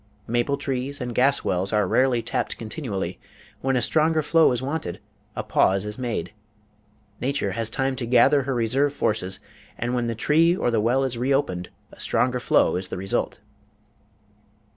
Maple 0.25 0.57
trees 0.57 0.99
and 0.99 1.13
gas 1.13 1.43
wells 1.43 1.71
are 1.71 1.87
rarely 1.87 2.23
tapped 2.23 2.57
continually; 2.57 3.19
when 3.61 3.75
a 3.75 3.83
stronger 3.83 4.23
flow 4.23 4.51
is 4.51 4.59
wanted, 4.59 4.99
a 5.35 5.43
pause 5.43 5.85
is 5.85 5.99
made, 5.99 6.33
nature 7.19 7.51
has 7.51 7.69
time 7.69 7.95
to 7.97 8.07
gather 8.07 8.41
her 8.41 8.55
reserve 8.55 8.93
forces, 8.95 9.39
and 9.77 9.93
when 9.93 10.07
the 10.07 10.15
tree 10.15 10.55
or 10.55 10.71
the 10.71 10.81
well 10.81 11.03
is 11.03 11.19
reopened, 11.19 11.69
a 11.91 11.99
stronger 11.99 12.39
flow 12.39 12.75
is 12.77 12.87
the 12.87 12.97
result. 12.97 13.41